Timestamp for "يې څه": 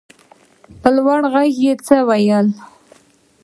1.63-1.95